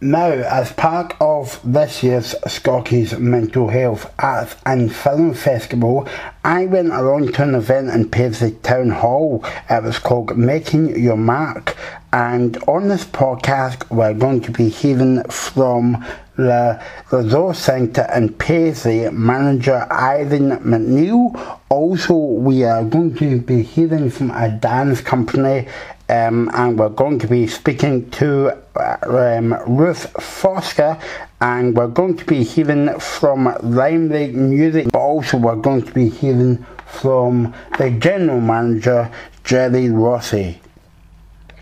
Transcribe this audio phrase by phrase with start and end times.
[0.00, 6.06] Now, as part of this year's Scottish Mental Health Arts and Film Festival,
[6.44, 9.44] I went along to an event in Paisley Town Hall.
[9.68, 11.76] It was called Making Your Mark.
[12.12, 16.06] And on this podcast, we're going to be hearing from
[16.36, 16.80] the
[17.10, 21.58] Resource Centre in Paisley manager Irene McNeil.
[21.70, 25.66] Also, we are going to be hearing from a dance company
[26.08, 28.56] um, and we're going to be speaking to
[29.02, 30.98] um, Ruth Foster,
[31.40, 36.08] and we're going to be hearing from Limelight Music, but also we're going to be
[36.08, 39.10] hearing from the general manager,
[39.44, 40.60] Jerry Rossi.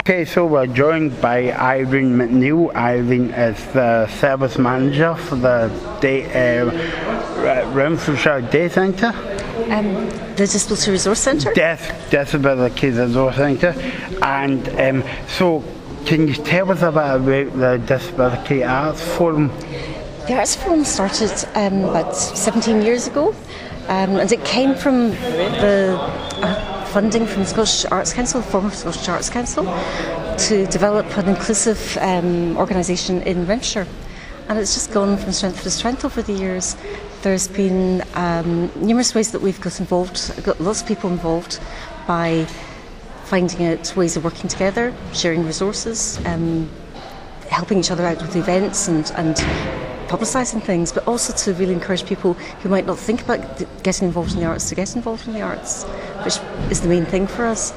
[0.00, 2.74] Okay, so we're joined by Irene McNeil.
[2.74, 5.68] Irene is the service manager for the
[6.00, 9.31] day, uh, Renfrewshire Day Centre.
[9.70, 11.52] Um, the Disability Resource Centre?
[11.52, 13.74] Death, Disability Resource Centre.
[14.22, 15.62] And um, so,
[16.06, 19.48] can you tell us about the Disability Arts Forum?
[20.26, 23.34] The Arts Forum started um, about 17 years ago,
[23.88, 29.08] um, and it came from the uh, funding from the Scottish Arts Council, former Scottish
[29.08, 29.64] Arts Council,
[30.38, 33.86] to develop an inclusive um, organisation in Renfrewshire.
[34.48, 36.76] And it's just gone from strength to strength over the years.
[37.22, 41.60] There's been um, numerous ways that we've got involved, got lots of people involved
[42.04, 42.46] by
[43.26, 46.68] finding out ways of working together, sharing resources, um,
[47.48, 49.36] helping each other out with events and, and
[50.08, 53.38] publicising things, but also to really encourage people who might not think about
[53.84, 55.84] getting involved in the arts to get involved in the arts,
[56.24, 56.38] which
[56.72, 57.72] is the main thing for us.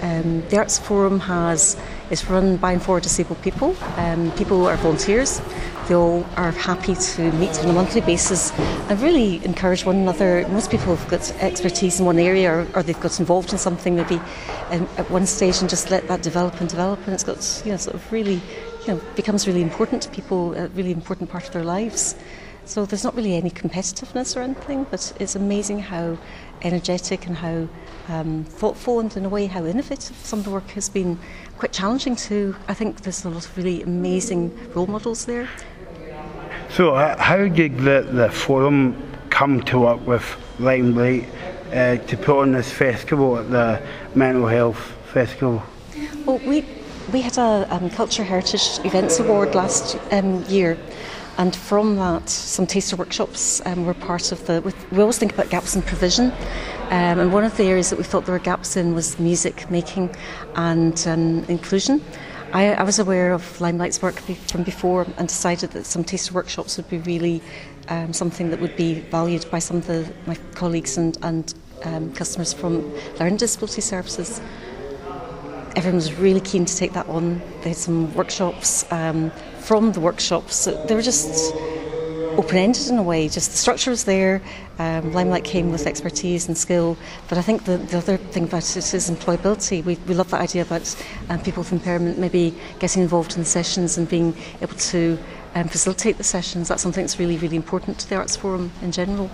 [0.00, 1.78] Um, the Arts Forum has
[2.10, 3.76] is run by and for disabled people.
[3.96, 5.40] Um, people are volunteers.
[5.88, 10.46] They all are happy to meet on a monthly basis and really encourage one another.
[10.48, 13.96] Most people have got expertise in one area or, or they've got involved in something
[13.96, 14.20] maybe
[14.70, 17.72] um, at one stage and just let that develop and develop and it's got you
[17.72, 21.46] know sort of really you know becomes really important to people, a really important part
[21.46, 22.14] of their lives.
[22.64, 26.18] So there's not really any competitiveness or anything, but it's amazing how
[26.62, 27.68] energetic and how
[28.08, 31.18] um, thoughtful and in a way how innovative some of the work has been.
[31.58, 32.56] Quite challenging too.
[32.68, 35.48] I think there's a lot of really amazing role models there.
[36.70, 40.24] So uh, how did the, the forum come to work with
[40.58, 41.26] Limelight
[41.72, 43.82] uh, to put on this festival at the
[44.14, 44.78] Mental Health
[45.12, 45.62] Festival?
[46.24, 46.64] Well, we
[47.12, 50.78] we had a um, Culture Heritage Events Award last um, year
[51.40, 54.60] and from that, some taster workshops um, were part of the.
[54.92, 56.32] We always think about gaps in provision,
[56.90, 59.70] um, and one of the areas that we thought there were gaps in was music
[59.70, 60.14] making
[60.56, 62.04] and um, inclusion.
[62.52, 66.76] I, I, was aware of Limelight's work from before and decided that some taster workshops
[66.76, 67.40] would be really
[67.88, 72.12] um, something that would be valued by some of the, my colleagues and, and um,
[72.12, 74.42] customers from learning disability services
[75.76, 77.40] everyone was really keen to take that on.
[77.62, 78.90] They had some workshops.
[78.92, 81.54] Um, from the workshops, they were just
[82.40, 83.28] open ended in a way.
[83.28, 84.40] Just the structure was there.
[84.78, 86.96] Um, Limelight came with expertise and skill,
[87.28, 89.84] but I think the, the other thing about it is employability.
[89.84, 90.96] We, we love that idea about
[91.28, 95.18] um, people with impairment maybe getting involved in the sessions and being able to
[95.54, 96.68] um, facilitate the sessions.
[96.68, 99.28] That's something that's really, really important to the Arts Forum in general.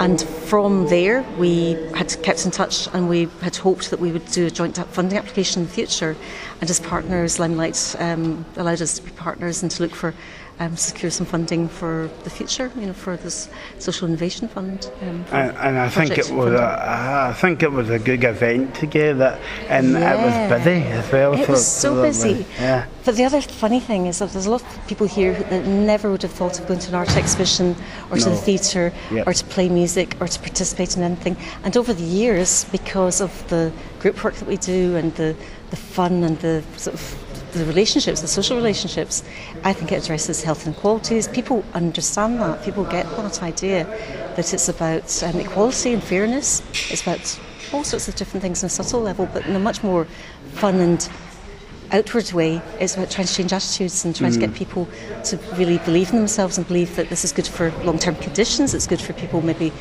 [0.00, 4.26] And from there, we had kept in touch and we had hoped that we would
[4.32, 6.16] do a joint funding application in the future.
[6.60, 10.12] And as partners, Limelight um, allowed us to be partners and to look for
[10.62, 14.90] um, secure some funding for the future, you know, for this social innovation fund.
[15.02, 18.74] Um, and, and, I think it was a, I think it was a good event
[18.76, 20.14] to get that, and yeah.
[20.14, 21.34] it was busy as well.
[21.34, 22.46] It was so busy.
[22.58, 22.86] Yeah.
[23.04, 26.10] But the other funny thing is that there's a lot of people here that never
[26.10, 27.74] would have thought of going to an art exhibition
[28.10, 28.24] or no.
[28.24, 29.26] to the theatre yep.
[29.26, 31.36] or to play music or to participate in anything.
[31.64, 35.34] And over the years, because of the group work that we do and the
[35.70, 37.00] the fun and the sort of
[37.52, 39.22] the relationships, the social relationships,
[39.62, 41.28] I think it addresses health inequalities.
[41.28, 42.64] People understand that.
[42.64, 43.84] People get that idea
[44.36, 46.62] that it's about um, equality and fairness.
[46.90, 47.40] It's about
[47.72, 50.06] all sorts of different things on a subtle level, but in a much more
[50.54, 51.08] fun and
[51.92, 52.62] outward way.
[52.80, 54.34] It's about trying to change attitudes and trying mm.
[54.34, 54.56] to get mm.
[54.56, 54.88] people
[55.24, 58.74] to really believe in themselves and believe that this is good for long-term conditions.
[58.74, 59.72] It's good for people maybe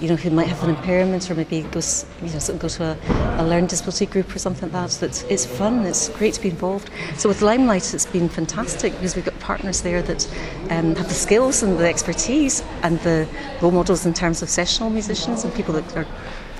[0.00, 3.42] you know, who might have an impairment or maybe goes, you know, go to a,
[3.42, 5.00] a learning disability group or something like that.
[5.00, 5.84] That it's fun.
[5.84, 6.90] It's great to be involved.
[7.16, 10.26] So with Limelight, it's been fantastic because we've got partners there that
[10.70, 13.28] um, have the skills and the expertise and the
[13.60, 16.06] role models in terms of sessional musicians and people that are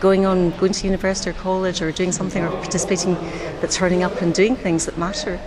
[0.01, 3.15] going on, going to university or college or doing something or participating,
[3.61, 5.41] but turning up and doing things that matter.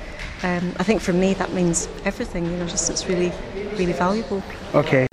[0.43, 2.45] Um, I think for me that means everything.
[2.45, 3.31] You know, just it's really,
[3.77, 4.41] really valuable.
[4.73, 5.07] Okay.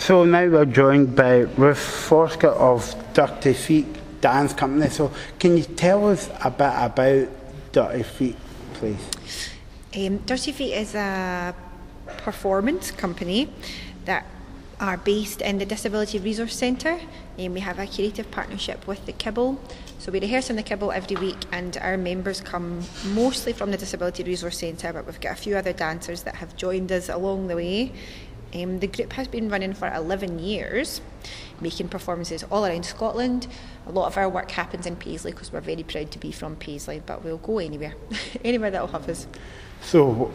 [0.00, 3.86] So now we're joined by Ruth Foster of Dirty Feet
[4.22, 4.88] Dance Company.
[4.88, 7.28] So can you tell us a bit about
[7.70, 8.36] Dirty Feet,
[8.72, 9.50] please?
[9.94, 11.54] Um, Dirty Feet is a
[12.16, 13.52] performance company
[14.06, 14.24] that
[14.80, 16.98] are based in the Disability Resource Centre
[17.36, 19.60] and we have a creative partnership with the Kibble.
[19.98, 23.76] So we rehearse in the Kibble every week and our members come mostly from the
[23.76, 27.48] Disability Resource Centre but we've got a few other dancers that have joined us along
[27.48, 27.92] the way.
[28.54, 31.00] Um, the group has been running for 11 years,
[31.60, 33.46] making performances all around Scotland.
[33.86, 36.56] A lot of our work happens in Paisley because we're very proud to be from
[36.56, 37.94] Paisley, but we'll go anywhere,
[38.44, 39.26] anywhere that'll have us.
[39.82, 40.32] So,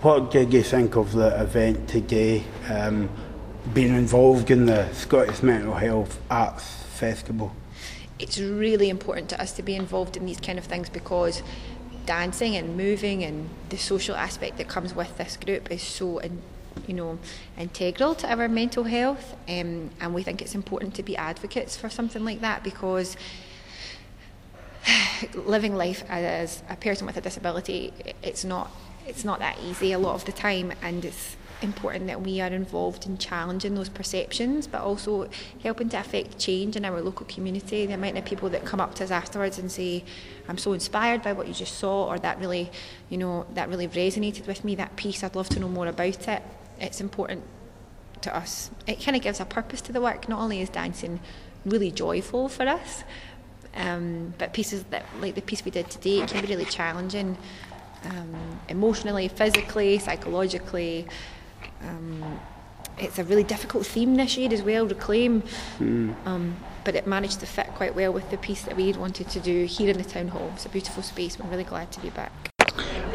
[0.00, 2.44] what did you think of the event today?
[2.70, 3.08] Um,
[3.72, 7.54] being involved in the Scottish Mental Health Arts Festival?
[8.18, 11.42] It's really important to us to be involved in these kind of things because
[12.06, 16.42] dancing and moving and the social aspect that comes with this group is so in,
[16.86, 17.18] you know
[17.58, 21.88] integral to our mental health um, and we think it's important to be advocates for
[21.88, 23.16] something like that because
[25.34, 27.92] living life as a person with a disability
[28.22, 28.70] it's not
[29.06, 32.48] it's not that easy a lot of the time and it's important that we are
[32.48, 35.28] involved in challenging those perceptions, but also
[35.62, 37.86] helping to affect change in our local community.
[37.86, 40.04] The amount of people that come up to us afterwards and say,
[40.48, 42.70] "I'm so inspired by what you just saw," or that really,
[43.08, 44.76] you know, that really resonated with me.
[44.76, 46.42] That piece, I'd love to know more about it.
[46.80, 47.44] It's important
[48.22, 48.70] to us.
[48.86, 50.28] It kind of gives a purpose to the work.
[50.28, 51.20] Not only is dancing
[51.64, 53.04] really joyful for us,
[53.74, 57.36] um, but pieces that, like the piece we did today, it can be really challenging.
[58.04, 61.06] Um, emotionally, physically, psychologically,
[61.82, 62.38] um,
[62.98, 65.42] it's a really difficult theme this year as well, reclaim.
[65.78, 66.14] Mm.
[66.26, 69.40] Um, but it managed to fit quite well with the piece that we wanted to
[69.40, 70.50] do here in the town hall.
[70.54, 71.38] It's a beautiful space.
[71.38, 72.53] We're really glad to be back.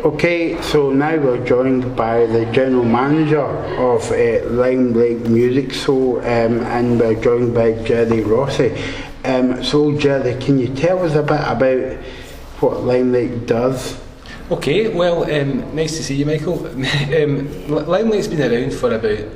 [0.02, 6.62] Okay, so now we're joined by the general manager of uh, Limelight Music Show, um,
[6.68, 8.82] and we're joined by Jerry Rossi.
[9.26, 11.98] Um, so, Jerry, can you tell us a bit about
[12.62, 14.00] what Limelight does?
[14.50, 16.66] Okay, well, um, nice to see you, Michael.
[16.68, 19.28] um, Limelight's been around for about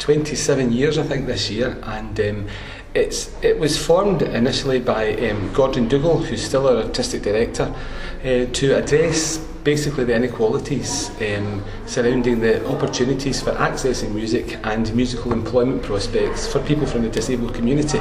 [0.00, 2.46] 27 years, I think, this year, and um,
[2.92, 7.74] it's it was formed initially by um, Gordon Dougal, who's still our artistic director,
[8.20, 15.32] uh, to address basically the inequalities um, surrounding the opportunities for accessing music and musical
[15.32, 18.00] employment prospects for people from the disabled community.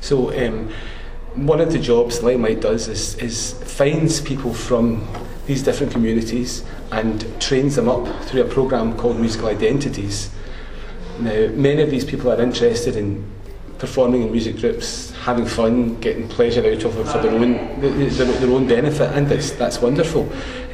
[0.00, 0.32] So.
[0.36, 0.70] Um,
[1.34, 5.06] one of the jobs Limelight does is, is finds people from
[5.46, 10.30] these different communities and trains them up through a programme called Musical Identities.
[11.18, 13.24] Now, many of these people are interested in
[13.78, 18.08] performing in music groups, having fun, getting pleasure out of it for their own their,
[18.10, 20.22] their own benefit, and that's that's wonderful.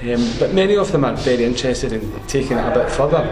[0.02, 3.24] Um, but many of them are very interested in taking it a bit further.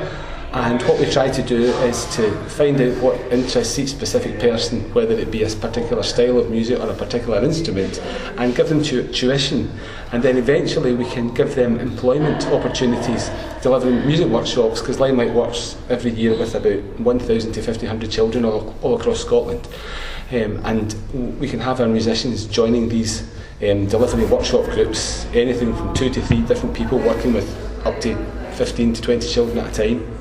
[0.57, 4.81] And what we try to do is to find out what interests each specific person,
[4.95, 7.99] whether it be a particular style of music or a particular instrument,
[8.39, 9.71] and give them tu- tuition.
[10.13, 13.31] And then eventually we can give them employment opportunities,
[13.61, 18.75] delivering music workshops, because Limelight works every year with about 1,000 to 1,500 children all,
[18.81, 19.69] all across Scotland.
[20.33, 23.29] Um, and we can have our musicians joining these
[23.61, 27.47] um, delivery workshop groups, anything from two to three different people working with
[27.87, 28.17] up to
[28.53, 30.17] 15 to 20 children at a time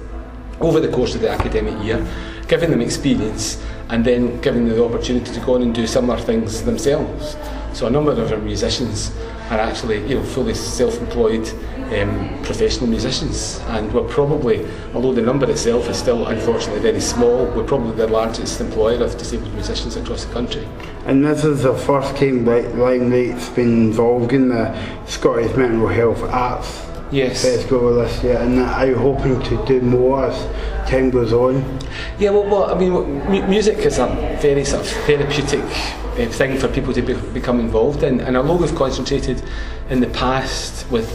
[0.60, 2.06] over the course of the academic year,
[2.48, 6.20] giving them experience and then giving them the opportunity to go on and do similar
[6.20, 7.36] things themselves.
[7.74, 9.12] So a number of our musicians
[9.50, 11.48] are actually you know, fully self-employed
[11.94, 17.46] um, professional musicians and we're probably, although the number itself is still unfortunately very small,
[17.48, 20.68] we're probably the largest employer of disabled musicians across the country.
[21.06, 26.24] And this is the first time that Limelight's been involved in the Scottish Mental Health
[26.24, 27.44] Arts Yes.
[27.44, 28.56] Festival this year, and
[28.86, 31.64] you hoping to do more as time goes on?
[32.20, 34.08] Yeah, well, well I mean, music is a
[34.42, 38.58] very sort of therapeutic uh, thing for people to be, become involved in, and although
[38.58, 39.42] we've concentrated
[39.90, 41.08] in the past with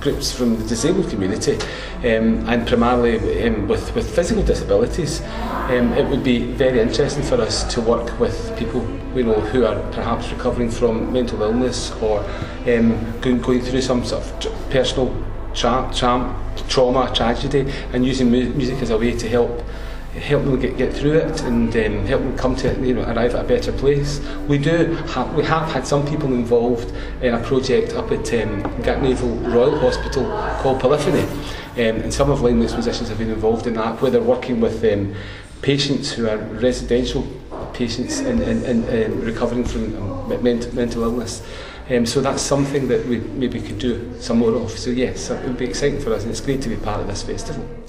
[0.00, 1.58] groups from the disabled community
[1.98, 5.20] um, and primarily um, with, with physical disabilities,
[5.68, 8.80] um, it would be very interesting for us to work with people
[9.14, 14.02] you know, who are perhaps recovering from mental illness or um, going, going through some
[14.02, 15.14] sort of personal
[15.54, 16.34] tra- tra-
[16.68, 19.62] trauma, tragedy, and using mu- music as a way to help
[20.12, 23.34] help them get, get through it and um, help them come to you know arrive
[23.34, 24.20] at a better place.
[24.46, 26.92] We do have we have had some people involved
[27.22, 30.24] in a project up at um, Gartnavel Royal Hospital
[30.60, 34.20] called Polyphony, um, and some of Limelight's musicians have been involved in that where they're
[34.20, 35.14] working with um,
[35.62, 37.26] patients who are residential
[37.72, 39.96] patients and, in, in recovering from
[40.30, 41.42] um, mental illness.
[41.90, 44.70] Um, so that's something that we maybe could do some more of.
[44.70, 47.06] So yes, it would be exciting for us and it's great to be part of
[47.06, 47.81] this festival.